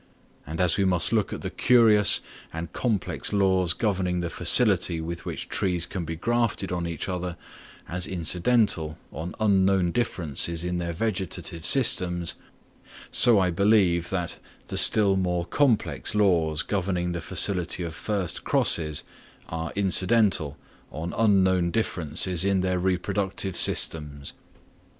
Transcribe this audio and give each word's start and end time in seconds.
And 0.47 0.59
as 0.59 0.77
we 0.77 0.83
must 0.83 1.13
look 1.13 1.31
at 1.31 1.43
the 1.43 1.51
curious 1.51 2.21
and 2.51 2.73
complex 2.73 3.31
laws 3.31 3.73
governing 3.73 4.21
the 4.21 4.31
facility 4.31 4.99
with 4.99 5.25
which 5.25 5.47
trees 5.47 5.85
can 5.85 6.05
be 6.05 6.15
grafted 6.15 6.71
on 6.71 6.87
each 6.87 7.07
other 7.07 7.37
as 7.87 8.07
incidental 8.07 8.97
on 9.11 9.35
unknown 9.39 9.91
differences 9.91 10.63
in 10.63 10.79
their 10.79 10.91
vegetative 10.91 11.63
systems, 11.63 12.33
so 13.11 13.37
I 13.37 13.51
believe 13.51 14.09
that 14.09 14.39
the 14.69 14.77
still 14.77 15.15
more 15.17 15.45
complex 15.45 16.15
laws 16.15 16.63
governing 16.63 17.11
the 17.11 17.21
facility 17.21 17.83
of 17.83 17.93
first 17.93 18.43
crosses 18.43 19.03
are 19.49 19.71
incidental 19.75 20.57
on 20.89 21.13
unknown 21.15 21.69
differences 21.69 22.43
in 22.43 22.61
their 22.61 22.79
reproductive 22.79 23.55
systems. 23.55 24.33